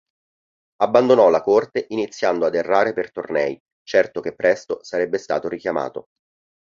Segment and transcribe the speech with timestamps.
[0.77, 6.07] Abbandonò la corte iniziando ad errare per tornei certo che presto sarebbe stato richiamato.